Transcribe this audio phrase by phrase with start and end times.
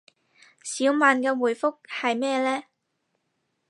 [0.63, 2.63] 小曼嘅回覆係咩呢